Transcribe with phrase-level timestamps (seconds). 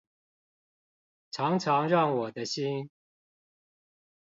[1.29, 2.89] 常常讓我的心